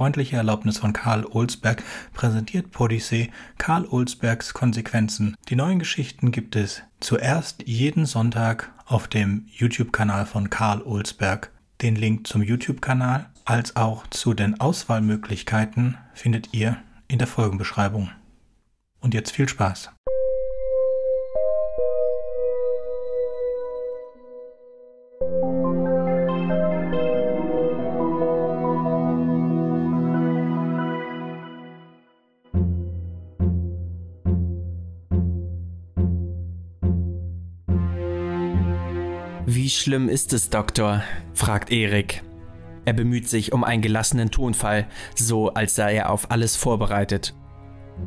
freundliche 0.00 0.36
Erlaubnis 0.36 0.78
von 0.78 0.94
Karl 0.94 1.26
Olsberg 1.26 1.82
präsentiert 2.14 2.70
Podyssee 2.70 3.30
Karl 3.58 3.84
Olsbergs 3.84 4.54
Konsequenzen. 4.54 5.36
Die 5.50 5.56
neuen 5.56 5.78
Geschichten 5.78 6.32
gibt 6.32 6.56
es 6.56 6.80
zuerst 7.00 7.64
jeden 7.66 8.06
Sonntag 8.06 8.72
auf 8.86 9.08
dem 9.08 9.44
YouTube-Kanal 9.52 10.24
von 10.24 10.48
Karl 10.48 10.80
Olsberg. 10.80 11.50
Den 11.82 11.96
Link 11.96 12.26
zum 12.26 12.42
YouTube-Kanal 12.42 13.28
als 13.44 13.76
auch 13.76 14.06
zu 14.06 14.32
den 14.32 14.58
Auswahlmöglichkeiten 14.58 15.98
findet 16.14 16.54
ihr 16.54 16.78
in 17.06 17.18
der 17.18 17.28
Folgenbeschreibung. 17.28 18.10
Und 19.00 19.12
jetzt 19.12 19.32
viel 19.32 19.50
Spaß! 19.50 19.90
Wie 39.52 39.68
schlimm 39.68 40.08
ist 40.08 40.32
es, 40.32 40.48
Doktor? 40.48 41.02
fragt 41.34 41.72
Erik. 41.72 42.22
Er 42.84 42.92
bemüht 42.92 43.28
sich 43.28 43.52
um 43.52 43.64
einen 43.64 43.82
gelassenen 43.82 44.30
Tonfall, 44.30 44.86
so 45.16 45.52
als 45.54 45.74
sei 45.74 45.96
er 45.96 46.10
auf 46.10 46.30
alles 46.30 46.54
vorbereitet. 46.54 47.34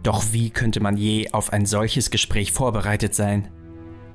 Doch 0.04 0.24
wie 0.32 0.52
könnte 0.52 0.80
man 0.80 0.96
je 0.96 1.32
auf 1.34 1.52
ein 1.52 1.66
solches 1.66 2.12
Gespräch 2.12 2.54
vorbereitet 2.54 3.14
sein? 3.14 3.50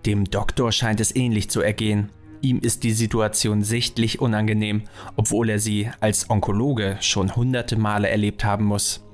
Dem 0.06 0.24
Doktor 0.24 0.72
scheint 0.72 1.00
es 1.00 1.14
ähnlich 1.14 1.50
zu 1.50 1.60
ergehen. 1.60 2.12
Ihm 2.40 2.60
ist 2.60 2.82
die 2.82 2.92
Situation 2.92 3.62
sichtlich 3.62 4.22
unangenehm, 4.22 4.84
obwohl 5.16 5.50
er 5.50 5.58
sie 5.58 5.90
als 6.00 6.30
Onkologe 6.30 6.96
schon 7.00 7.36
hunderte 7.36 7.76
Male 7.76 8.08
erlebt 8.08 8.42
haben 8.42 8.64
muss. 8.64 9.06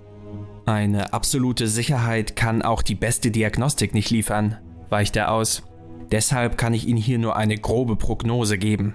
Eine 0.67 1.13
absolute 1.13 1.67
Sicherheit 1.67 2.37
kann 2.37 2.63
auch 2.63 2.83
die 2.83 2.95
beste 2.95 3.33
Diagnostik 3.33 3.93
nicht 3.93 4.11
liefern, 4.11 4.59
weicht 4.89 5.17
er 5.17 5.33
aus. 5.33 5.65
Deshalb 6.11 6.59
kann 6.59 6.75
ich 6.75 6.87
Ihnen 6.87 6.99
hier 6.99 7.19
nur 7.19 7.37
eine 7.37 7.57
grobe 7.57 7.97
Prognose 7.97 8.59
geben. 8.59 8.95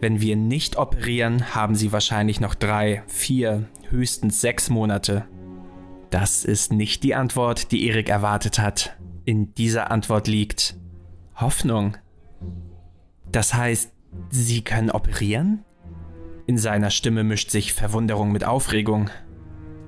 Wenn 0.00 0.20
wir 0.20 0.36
nicht 0.36 0.76
operieren, 0.76 1.54
haben 1.54 1.74
Sie 1.74 1.92
wahrscheinlich 1.92 2.40
noch 2.40 2.54
drei, 2.54 3.02
vier, 3.06 3.64
höchstens 3.88 4.40
sechs 4.40 4.70
Monate. 4.70 5.24
Das 6.10 6.44
ist 6.44 6.72
nicht 6.72 7.02
die 7.02 7.14
Antwort, 7.14 7.72
die 7.72 7.86
Erik 7.86 8.08
erwartet 8.08 8.58
hat. 8.58 8.96
In 9.24 9.54
dieser 9.54 9.90
Antwort 9.90 10.28
liegt 10.28 10.76
Hoffnung. 11.36 11.96
Das 13.32 13.54
heißt, 13.54 13.90
Sie 14.30 14.62
können 14.62 14.90
operieren? 14.90 15.64
In 16.46 16.58
seiner 16.58 16.90
Stimme 16.90 17.24
mischt 17.24 17.50
sich 17.50 17.72
Verwunderung 17.72 18.30
mit 18.30 18.44
Aufregung. 18.44 19.10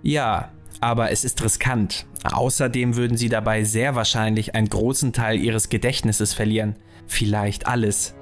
Ja, 0.02 0.50
aber 0.80 1.10
es 1.10 1.24
ist 1.24 1.42
riskant. 1.42 2.06
Außerdem 2.24 2.96
würden 2.96 3.16
sie 3.16 3.28
dabei 3.28 3.64
sehr 3.64 3.94
wahrscheinlich 3.94 4.54
einen 4.54 4.68
großen 4.68 5.12
Teil 5.12 5.38
ihres 5.38 5.68
Gedächtnisses 5.68 6.34
verlieren. 6.34 6.76
Vielleicht 7.06 7.66
alles. 7.66 8.14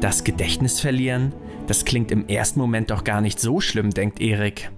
Das 0.00 0.24
Gedächtnis 0.24 0.80
verlieren? 0.80 1.32
Das 1.66 1.84
klingt 1.84 2.10
im 2.10 2.26
ersten 2.26 2.58
Moment 2.58 2.90
doch 2.90 3.04
gar 3.04 3.20
nicht 3.20 3.40
so 3.40 3.60
schlimm, 3.60 3.90
denkt 3.90 4.20
Erik. 4.20 4.70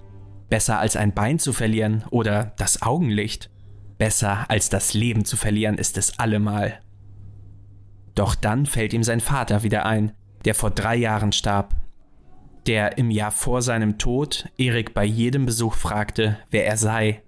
Besser 0.49 0.79
als 0.79 0.95
ein 0.95 1.13
Bein 1.13 1.39
zu 1.39 1.51
verlieren 1.51 2.05
oder 2.11 2.53
das 2.57 2.81
Augenlicht. 2.83 3.49
Besser 3.97 4.49
als 4.49 4.69
das 4.69 4.93
Leben 4.93 5.25
zu 5.25 5.35
verlieren 5.35 5.77
ist 5.77 5.97
es 5.97 6.19
allemal. 6.19 6.79
Doch 8.15 8.33
dann 8.33 8.65
fällt 8.65 8.93
ihm 8.93 9.03
sein 9.03 9.19
Vater 9.19 9.63
wieder 9.63 9.85
ein, 9.85 10.13
der 10.45 10.55
vor 10.55 10.71
drei 10.71 10.95
Jahren 10.95 11.33
starb. 11.33 11.75
Der 12.65 12.97
im 12.97 13.11
Jahr 13.11 13.31
vor 13.31 13.61
seinem 13.61 13.97
Tod 13.97 14.49
Erik 14.57 14.93
bei 14.93 15.05
jedem 15.05 15.45
Besuch 15.45 15.75
fragte, 15.75 16.37
wer 16.49 16.65
er 16.65 16.77
sei. 16.77 17.21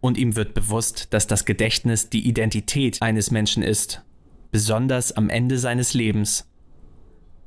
Und 0.00 0.18
ihm 0.18 0.36
wird 0.36 0.52
bewusst, 0.52 1.14
dass 1.14 1.26
das 1.26 1.44
Gedächtnis 1.44 2.10
die 2.10 2.28
Identität 2.28 3.00
eines 3.00 3.30
Menschen 3.30 3.62
ist, 3.62 4.04
besonders 4.50 5.12
am 5.12 5.30
Ende 5.30 5.58
seines 5.58 5.94
Lebens. 5.94 6.50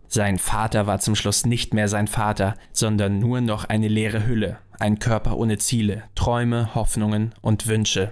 Sein 0.07 0.39
Vater 0.39 0.87
war 0.87 0.99
zum 0.99 1.15
Schluss 1.15 1.45
nicht 1.45 1.75
mehr 1.75 1.87
sein 1.87 2.07
Vater, 2.07 2.55
sondern 2.71 3.19
nur 3.19 3.41
noch 3.41 3.65
eine 3.65 3.87
leere 3.87 4.25
Hülle, 4.25 4.57
ein 4.79 4.97
Körper 4.97 5.37
ohne 5.37 5.59
Ziele, 5.59 6.03
Träume, 6.15 6.73
Hoffnungen 6.73 7.35
und 7.41 7.67
Wünsche. 7.67 8.11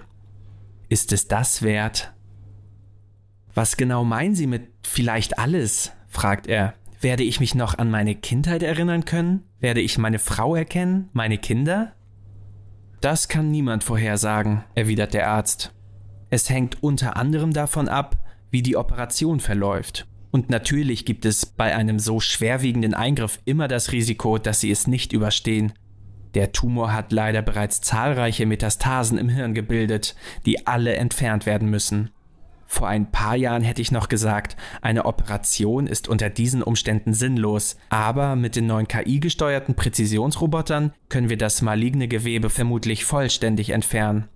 Ist 0.88 1.12
es 1.12 1.26
das 1.26 1.62
wert, 1.62 2.12
was 3.58 3.76
genau 3.76 4.04
meinen 4.04 4.36
Sie 4.36 4.46
mit 4.46 4.68
vielleicht 4.84 5.40
alles? 5.40 5.90
fragt 6.06 6.46
er. 6.46 6.74
Werde 7.00 7.24
ich 7.24 7.40
mich 7.40 7.56
noch 7.56 7.76
an 7.76 7.90
meine 7.90 8.14
Kindheit 8.14 8.62
erinnern 8.62 9.04
können? 9.04 9.42
Werde 9.58 9.80
ich 9.80 9.98
meine 9.98 10.20
Frau 10.20 10.54
erkennen? 10.54 11.08
Meine 11.12 11.38
Kinder? 11.38 11.90
Das 13.00 13.26
kann 13.26 13.50
niemand 13.50 13.82
vorhersagen, 13.82 14.62
erwidert 14.76 15.12
der 15.12 15.28
Arzt. 15.28 15.74
Es 16.30 16.48
hängt 16.48 16.84
unter 16.84 17.16
anderem 17.16 17.52
davon 17.52 17.88
ab, 17.88 18.18
wie 18.52 18.62
die 18.62 18.76
Operation 18.76 19.40
verläuft. 19.40 20.06
Und 20.30 20.50
natürlich 20.50 21.04
gibt 21.04 21.24
es 21.24 21.44
bei 21.44 21.74
einem 21.74 21.98
so 21.98 22.20
schwerwiegenden 22.20 22.94
Eingriff 22.94 23.40
immer 23.44 23.66
das 23.66 23.90
Risiko, 23.90 24.38
dass 24.38 24.60
Sie 24.60 24.70
es 24.70 24.86
nicht 24.86 25.12
überstehen. 25.12 25.72
Der 26.34 26.52
Tumor 26.52 26.92
hat 26.92 27.10
leider 27.10 27.42
bereits 27.42 27.80
zahlreiche 27.80 28.46
Metastasen 28.46 29.18
im 29.18 29.28
Hirn 29.28 29.52
gebildet, 29.52 30.14
die 30.46 30.68
alle 30.68 30.94
entfernt 30.94 31.44
werden 31.44 31.68
müssen. 31.68 32.12
Vor 32.70 32.86
ein 32.86 33.10
paar 33.10 33.34
Jahren 33.34 33.62
hätte 33.62 33.80
ich 33.80 33.92
noch 33.92 34.10
gesagt, 34.10 34.54
eine 34.82 35.06
Operation 35.06 35.86
ist 35.86 36.06
unter 36.06 36.28
diesen 36.28 36.62
Umständen 36.62 37.14
sinnlos, 37.14 37.78
aber 37.88 38.36
mit 38.36 38.56
den 38.56 38.66
neuen 38.66 38.86
KI-gesteuerten 38.86 39.74
Präzisionsrobotern 39.74 40.92
können 41.08 41.30
wir 41.30 41.38
das 41.38 41.62
maligne 41.62 42.08
Gewebe 42.08 42.50
vermutlich 42.50 43.06
vollständig 43.06 43.70
entfernen. 43.70 44.28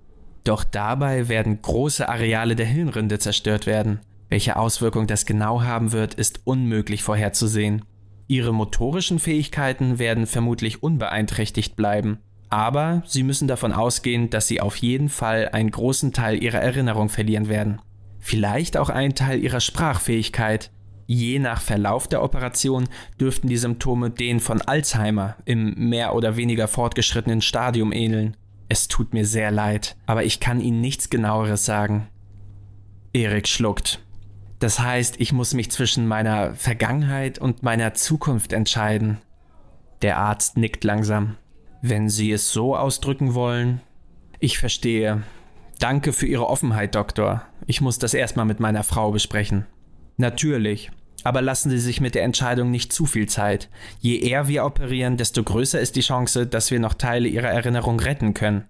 Doch 0.45 0.65
dabei 0.65 1.29
werden 1.29 1.61
große 1.61 2.09
Areale 2.09 2.57
der 2.57 2.65
Hirnrinde 2.65 3.19
zerstört 3.19 3.67
werden. 3.67 4.01
Welche 4.31 4.57
Auswirkung 4.57 5.07
das 5.07 5.27
genau 5.27 5.63
haben 5.63 5.93
wird, 5.93 6.15
ist 6.15 6.41
unmöglich 6.45 7.03
vorherzusehen. 7.03 7.85
Ihre 8.29 8.55
motorischen 8.55 9.19
Fähigkeiten 9.19 9.99
werden 9.99 10.27
vermutlich 10.27 10.83
unbeeinträchtigt 10.83 11.77
bleiben. 11.77 12.19
Aber 12.49 13.03
Sie 13.07 13.25
müssen 13.25 13.47
davon 13.47 13.73
ausgehen, 13.73 14.31
dass 14.31 14.49
Sie 14.49 14.63
auf 14.63 14.77
jeden 14.77 15.11
Fall 15.11 15.51
einen 15.53 15.71
großen 15.71 16.15
Teil 16.15 16.43
Ihrer 16.43 16.61
Erinnerung 16.61 17.11
verlieren 17.11 17.51
werden 17.51 17.79
vielleicht 18.23 18.77
auch 18.77 18.89
ein 18.89 19.15
Teil 19.15 19.41
ihrer 19.41 19.61
Sprachfähigkeit. 19.61 20.71
Je 21.07 21.41
nach 21.41 21.61
Verlauf 21.61 22.07
der 22.09 22.23
Operation 22.23 22.89
dürften 23.21 23.49
die 23.49 23.57
Symptome 23.57 24.09
denen 24.11 24.41
von 24.41 24.63
Alzheimer 24.63 25.37
im 25.45 25.75
mehr 25.75 26.15
oder 26.15 26.37
weniger 26.37 26.69
fortgeschrittenen 26.69 27.43
Stadium 27.43 27.93
ähneln. 27.93 28.37
Es 28.69 28.89
tut 28.89 29.13
mir 29.13 29.27
sehr 29.27 29.51
leid, 29.51 29.97
aber 30.07 30.25
ich 30.25 30.41
kann 30.41 30.61
Ihnen 30.61 30.81
nichts 30.81 31.11
genaueres 31.11 31.67
sagen. 31.67 32.09
Erik 33.13 33.49
schluckt. 33.49 34.01
Das 34.61 34.79
heißt, 34.79 35.21
ich 35.21 35.33
muss 35.33 35.53
mich 35.53 35.71
zwischen 35.71 36.07
meiner 36.07 36.55
Vergangenheit 36.55 37.39
und 37.41 37.65
meiner 37.65 37.95
Zukunft 37.95 38.53
entscheiden. 38.53 39.19
Der 40.01 40.19
Arzt 40.19 40.57
nickt 40.57 40.85
langsam. 40.85 41.37
Wenn 41.83 42.09
Sie 42.09 42.31
es 42.31 42.53
so 42.53 42.77
ausdrücken 42.77 43.35
wollen. 43.35 43.81
Ich 44.39 44.59
verstehe. 44.59 45.25
Danke 45.81 46.13
für 46.13 46.27
Ihre 46.27 46.49
Offenheit, 46.49 46.95
Doktor. 46.95 47.43
Ich 47.67 47.81
muss 47.81 47.99
das 47.99 48.15
erstmal 48.15 48.47
mit 48.47 48.61
meiner 48.61 48.83
Frau 48.83 49.13
besprechen. 49.13 49.67
Natürlich. 50.17 50.91
Aber 51.25 51.41
lassen 51.41 51.71
Sie 51.71 51.79
sich 51.79 52.01
mit 52.01 52.15
der 52.15 52.25
Entscheidung 52.25 52.71
nicht 52.71 52.93
zu 52.93 53.07
viel 53.07 53.29
Zeit. 53.29 53.69
Je 54.01 54.19
eher 54.19 54.49
wir 54.49 54.65
operieren, 54.65 55.17
desto 55.17 55.43
größer 55.45 55.81
ist 55.81 55.95
die 55.95 56.01
Chance, 56.01 56.47
dass 56.47 56.71
wir 56.71 56.81
noch 56.81 56.95
Teile 56.95 57.29
Ihrer 57.29 57.49
Erinnerung 57.49 58.01
retten 58.01 58.35
können. 58.35 58.65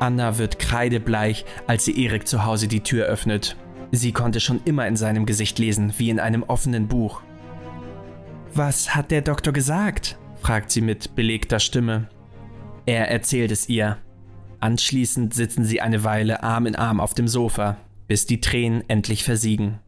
Anna 0.00 0.36
wird 0.36 0.58
kreidebleich, 0.58 1.46
als 1.66 1.84
sie 1.84 2.04
Erik 2.04 2.28
zu 2.28 2.44
Hause 2.44 2.68
die 2.68 2.82
Tür 2.82 3.06
öffnet. 3.06 3.56
Sie 3.90 4.12
konnte 4.12 4.40
schon 4.40 4.60
immer 4.64 4.86
in 4.86 4.96
seinem 4.96 5.24
Gesicht 5.24 5.58
lesen, 5.58 5.94
wie 5.96 6.10
in 6.10 6.20
einem 6.20 6.42
offenen 6.42 6.88
Buch. 6.88 7.22
Was 8.52 8.94
hat 8.94 9.10
der 9.10 9.22
Doktor 9.22 9.52
gesagt? 9.52 10.18
Fragt 10.44 10.70
sie 10.70 10.82
mit 10.82 11.14
belegter 11.14 11.58
Stimme. 11.58 12.10
Er 12.84 13.08
erzählt 13.08 13.50
es 13.50 13.70
ihr. 13.70 13.96
Anschließend 14.60 15.32
sitzen 15.32 15.64
sie 15.64 15.80
eine 15.80 16.04
Weile 16.04 16.42
Arm 16.42 16.66
in 16.66 16.76
Arm 16.76 17.00
auf 17.00 17.14
dem 17.14 17.28
Sofa, 17.28 17.78
bis 18.08 18.26
die 18.26 18.42
Tränen 18.42 18.84
endlich 18.88 19.24
versiegen. 19.24 19.78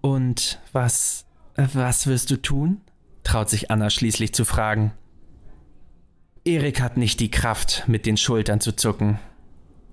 Und 0.00 0.60
was, 0.70 1.26
was 1.56 2.06
wirst 2.06 2.30
du 2.30 2.40
tun? 2.40 2.82
traut 3.24 3.50
sich 3.50 3.68
Anna 3.68 3.90
schließlich 3.90 4.32
zu 4.32 4.44
fragen. 4.44 4.92
Erik 6.44 6.80
hat 6.80 6.96
nicht 6.96 7.18
die 7.18 7.32
Kraft, 7.32 7.82
mit 7.88 8.06
den 8.06 8.16
Schultern 8.16 8.60
zu 8.60 8.76
zucken. 8.76 9.18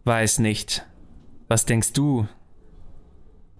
Weiß 0.03 0.38
nicht. 0.38 0.86
Was 1.47 1.65
denkst 1.65 1.94
du? 1.94 2.27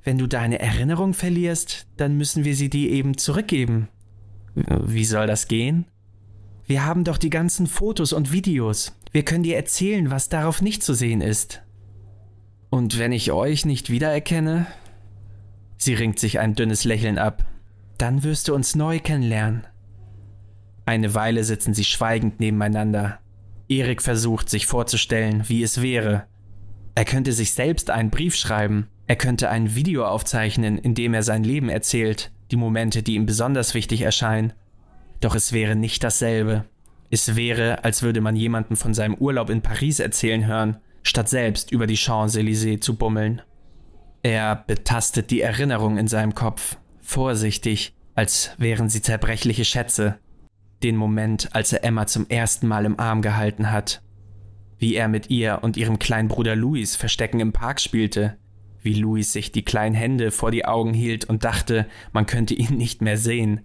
Wenn 0.04 0.19
du 0.19 0.28
deine 0.28 0.60
Erinnerung 0.60 1.16
verlierst, 1.16 1.88
dann 1.98 2.16
müssen 2.16 2.46
wir 2.46 2.56
sie 2.56 2.69
dir 2.69 2.92
eben 2.92 3.18
zurückgeben. 3.18 3.88
Wie 4.56 5.06
soll 5.06 5.28
das 5.28 5.48
gehen? 5.48 5.86
Wir 6.66 6.86
haben 6.86 7.04
doch 7.04 7.18
die 7.18 7.30
ganzen 7.30 7.68
Fotos 7.68 8.14
und 8.14 8.32
Videos. 8.32 8.96
Wir 9.12 9.24
können 9.24 9.44
dir 9.44 9.56
erzählen, 9.56 10.12
was 10.12 10.30
darauf 10.30 10.62
nicht 10.62 10.84
zu 10.84 10.94
sehen 10.94 11.22
ist. 11.22 11.62
Und 12.70 12.98
wenn 12.98 13.12
ich 13.12 13.32
euch 13.32 13.66
nicht 13.66 13.90
wiedererkenne? 13.90 14.66
Sie 15.78 15.94
ringt 15.94 16.20
sich 16.20 16.40
ein 16.40 16.56
dünnes 16.56 16.84
Lächeln 16.86 17.18
ab. 17.18 17.46
Dann 17.98 18.24
wirst 18.24 18.48
du 18.48 18.56
uns 18.56 18.76
neu 18.76 19.00
kennenlernen. 19.00 19.68
Eine 20.86 21.14
Weile 21.14 21.44
sitzen 21.44 21.74
sie 21.74 21.84
schweigend 21.84 22.40
nebeneinander. 22.40 23.20
Erik 23.70 24.02
versucht, 24.02 24.50
sich 24.50 24.66
vorzustellen, 24.66 25.44
wie 25.48 25.64
es 25.64 25.82
wäre. 25.82 26.26
Er 26.96 27.06
könnte 27.06 27.32
sich 27.32 27.54
selbst 27.54 27.90
einen 27.90 28.10
Brief 28.10 28.36
schreiben. 28.36 28.88
Er 29.08 29.16
könnte 29.16 29.50
ein 29.50 29.76
Video 29.76 30.06
aufzeichnen, 30.06 30.78
in 30.78 30.96
dem 30.96 31.14
er 31.14 31.24
sein 31.24 31.44
Leben 31.44 31.70
erzählt, 31.70 32.32
die 32.54 32.58
Momente, 32.58 33.02
die 33.02 33.16
ihm 33.16 33.26
besonders 33.26 33.74
wichtig 33.74 34.02
erscheinen. 34.02 34.54
Doch 35.20 35.34
es 35.34 35.54
wäre 35.54 35.76
nicht 35.76 36.04
dasselbe. 36.04 36.66
Es 37.10 37.36
wäre, 37.36 37.84
als 37.84 38.04
würde 38.04 38.22
man 38.22 38.36
jemanden 38.36 38.76
von 38.76 38.94
seinem 38.94 39.16
Urlaub 39.16 39.50
in 39.50 39.64
Paris 39.64 40.00
erzählen 40.00 40.46
hören, 40.46 40.78
statt 41.02 41.30
selbst 41.30 41.72
über 41.72 41.88
die 41.88 41.98
Champs-Élysées 41.98 42.80
zu 42.80 42.96
bummeln. 42.96 43.42
Er 44.22 44.56
betastet 44.68 45.32
die 45.32 45.42
Erinnerung 45.42 45.98
in 45.98 46.08
seinem 46.08 46.36
Kopf, 46.36 46.78
vorsichtig, 47.02 47.96
als 48.14 48.52
wären 48.60 48.88
sie 48.88 49.02
zerbrechliche 49.02 49.66
Schätze. 49.66 50.20
Den 50.84 50.96
Moment, 50.96 51.56
als 51.56 51.74
er 51.74 51.84
Emma 51.84 52.06
zum 52.06 52.30
ersten 52.30 52.68
Mal 52.68 52.86
im 52.86 53.00
Arm 53.00 53.24
gehalten 53.24 53.72
hat. 53.72 54.04
Wie 54.78 54.94
er 54.94 55.08
mit 55.08 55.32
ihr 55.32 55.60
und 55.64 55.76
ihrem 55.76 55.98
kleinen 55.98 56.28
Bruder 56.28 56.56
Louis 56.56 56.96
Verstecken 56.96 57.40
im 57.40 57.52
Park 57.52 57.82
spielte. 57.82 58.38
Wie 58.83 58.94
Louis 58.94 59.31
sich 59.33 59.51
die 59.51 59.65
kleinen 59.65 59.95
Hände 59.95 60.30
vor 60.30 60.51
die 60.51 60.65
Augen 60.65 60.94
hielt 60.94 61.25
und 61.25 61.44
dachte, 61.44 61.88
man 62.12 62.27
könnte 62.27 62.53
ihn 62.53 62.77
nicht 62.77 63.01
mehr 63.01 63.18
sehen 63.18 63.62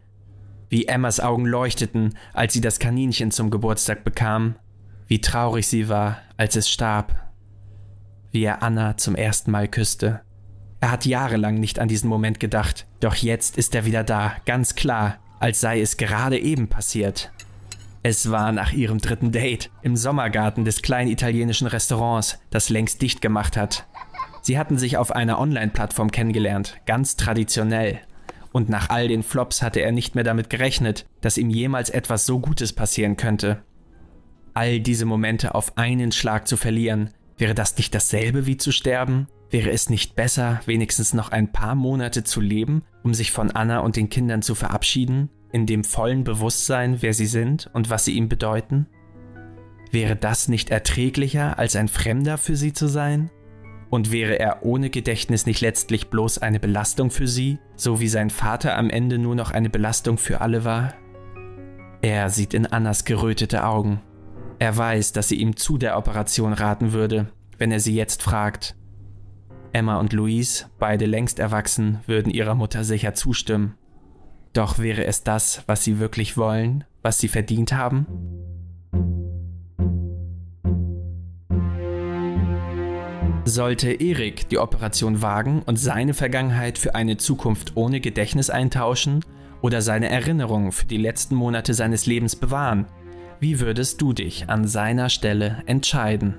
wie 0.70 0.86
Emmas 0.86 1.20
Augen 1.20 1.46
leuchteten, 1.46 2.14
als 2.32 2.52
sie 2.52 2.60
das 2.60 2.78
Kaninchen 2.78 3.30
zum 3.30 3.50
Geburtstag 3.50 4.04
bekam, 4.04 4.56
wie 5.06 5.20
traurig 5.20 5.66
sie 5.66 5.88
war, 5.88 6.18
als 6.36 6.56
es 6.56 6.68
starb, 6.68 7.14
wie 8.30 8.44
er 8.44 8.62
Anna 8.62 8.96
zum 8.96 9.14
ersten 9.14 9.50
Mal 9.50 9.68
küsste. 9.68 10.20
Er 10.80 10.90
hat 10.90 11.06
jahrelang 11.06 11.54
nicht 11.54 11.78
an 11.78 11.88
diesen 11.88 12.08
Moment 12.08 12.38
gedacht, 12.38 12.86
doch 13.00 13.14
jetzt 13.14 13.56
ist 13.56 13.74
er 13.74 13.84
wieder 13.84 14.04
da, 14.04 14.36
ganz 14.44 14.74
klar, 14.74 15.16
als 15.40 15.60
sei 15.60 15.80
es 15.80 15.96
gerade 15.96 16.38
eben 16.38 16.68
passiert. 16.68 17.32
Es 18.02 18.30
war 18.30 18.52
nach 18.52 18.72
ihrem 18.72 18.98
dritten 18.98 19.32
Date 19.32 19.70
im 19.82 19.96
Sommergarten 19.96 20.64
des 20.64 20.82
kleinen 20.82 21.10
italienischen 21.10 21.66
Restaurants, 21.66 22.38
das 22.50 22.68
längst 22.68 23.02
dicht 23.02 23.20
gemacht 23.20 23.56
hat. 23.56 23.86
Sie 24.48 24.58
hatten 24.58 24.78
sich 24.78 24.96
auf 24.96 25.12
einer 25.12 25.38
Online-Plattform 25.40 26.10
kennengelernt, 26.10 26.80
ganz 26.86 27.16
traditionell, 27.16 28.00
und 28.50 28.70
nach 28.70 28.88
all 28.88 29.06
den 29.06 29.22
Flops 29.22 29.60
hatte 29.60 29.80
er 29.80 29.92
nicht 29.92 30.14
mehr 30.14 30.24
damit 30.24 30.48
gerechnet, 30.48 31.04
dass 31.20 31.36
ihm 31.36 31.50
jemals 31.50 31.90
etwas 31.90 32.24
so 32.24 32.40
Gutes 32.40 32.72
passieren 32.72 33.18
könnte. 33.18 33.62
All 34.54 34.80
diese 34.80 35.04
Momente 35.04 35.54
auf 35.54 35.76
einen 35.76 36.12
Schlag 36.12 36.48
zu 36.48 36.56
verlieren, 36.56 37.10
wäre 37.36 37.54
das 37.54 37.76
nicht 37.76 37.94
dasselbe 37.94 38.46
wie 38.46 38.56
zu 38.56 38.72
sterben? 38.72 39.28
Wäre 39.50 39.70
es 39.70 39.90
nicht 39.90 40.16
besser, 40.16 40.62
wenigstens 40.64 41.12
noch 41.12 41.30
ein 41.30 41.52
paar 41.52 41.74
Monate 41.74 42.24
zu 42.24 42.40
leben, 42.40 42.84
um 43.02 43.12
sich 43.12 43.32
von 43.32 43.50
Anna 43.50 43.80
und 43.80 43.96
den 43.96 44.08
Kindern 44.08 44.40
zu 44.40 44.54
verabschieden, 44.54 45.28
in 45.52 45.66
dem 45.66 45.84
vollen 45.84 46.24
Bewusstsein, 46.24 47.02
wer 47.02 47.12
sie 47.12 47.26
sind 47.26 47.68
und 47.74 47.90
was 47.90 48.06
sie 48.06 48.14
ihm 48.14 48.30
bedeuten? 48.30 48.86
Wäre 49.90 50.16
das 50.16 50.48
nicht 50.48 50.70
erträglicher, 50.70 51.58
als 51.58 51.76
ein 51.76 51.88
Fremder 51.88 52.38
für 52.38 52.56
sie 52.56 52.72
zu 52.72 52.86
sein? 52.86 53.30
Und 53.90 54.12
wäre 54.12 54.38
er 54.38 54.64
ohne 54.64 54.90
Gedächtnis 54.90 55.46
nicht 55.46 55.60
letztlich 55.60 56.10
bloß 56.10 56.38
eine 56.38 56.60
Belastung 56.60 57.10
für 57.10 57.26
sie, 57.26 57.58
so 57.74 58.00
wie 58.00 58.08
sein 58.08 58.30
Vater 58.30 58.76
am 58.76 58.90
Ende 58.90 59.18
nur 59.18 59.34
noch 59.34 59.50
eine 59.50 59.70
Belastung 59.70 60.18
für 60.18 60.40
alle 60.40 60.64
war? 60.64 60.94
Er 62.02 62.30
sieht 62.30 62.54
in 62.54 62.66
Annas 62.66 63.04
gerötete 63.04 63.64
Augen. 63.64 64.00
Er 64.58 64.76
weiß, 64.76 65.12
dass 65.12 65.28
sie 65.28 65.36
ihm 65.36 65.56
zu 65.56 65.78
der 65.78 65.96
Operation 65.96 66.52
raten 66.52 66.92
würde, 66.92 67.32
wenn 67.56 67.72
er 67.72 67.80
sie 67.80 67.94
jetzt 67.94 68.22
fragt. 68.22 68.76
Emma 69.72 69.98
und 69.98 70.12
Louise, 70.12 70.66
beide 70.78 71.06
längst 71.06 71.38
erwachsen, 71.38 72.00
würden 72.06 72.32
ihrer 72.32 72.54
Mutter 72.54 72.84
sicher 72.84 73.14
zustimmen. 73.14 73.74
Doch 74.52 74.78
wäre 74.78 75.04
es 75.04 75.22
das, 75.22 75.62
was 75.66 75.84
sie 75.84 75.98
wirklich 75.98 76.36
wollen, 76.36 76.84
was 77.02 77.18
sie 77.18 77.28
verdient 77.28 77.72
haben? 77.72 78.06
Sollte 83.48 83.92
Erik 83.92 84.50
die 84.50 84.58
Operation 84.58 85.22
wagen 85.22 85.62
und 85.64 85.78
seine 85.78 86.12
Vergangenheit 86.12 86.76
für 86.76 86.94
eine 86.94 87.16
Zukunft 87.16 87.72
ohne 87.76 87.98
Gedächtnis 87.98 88.50
eintauschen 88.50 89.24
oder 89.62 89.80
seine 89.80 90.10
Erinnerungen 90.10 90.70
für 90.70 90.84
die 90.84 90.98
letzten 90.98 91.34
Monate 91.34 91.72
seines 91.72 92.04
Lebens 92.04 92.36
bewahren? 92.36 92.84
Wie 93.40 93.58
würdest 93.58 94.02
du 94.02 94.12
dich 94.12 94.50
an 94.50 94.68
seiner 94.68 95.08
Stelle 95.08 95.62
entscheiden? 95.64 96.34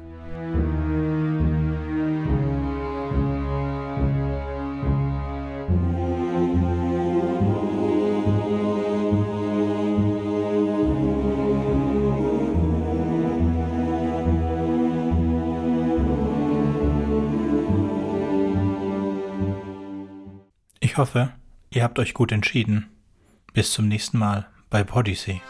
Hoffe, 21.00 21.32
ihr 21.72 21.84
habt 21.84 21.98
euch 21.98 22.14
gut 22.14 22.32
entschieden. 22.32 22.86
Bis 23.54 23.72
zum 23.72 23.88
nächsten 23.88 24.20
Mal 24.20 24.48
bei 24.70 24.84
Podyssey. 24.84 25.42